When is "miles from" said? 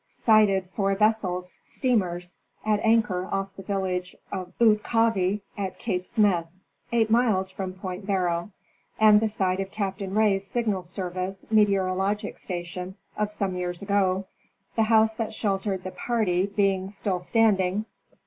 7.11-7.73